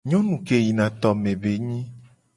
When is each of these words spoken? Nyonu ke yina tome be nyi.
Nyonu 0.09 0.35
ke 0.45 0.55
yina 0.65 0.85
tome 1.01 1.31
be 1.41 1.51
nyi. 1.67 1.79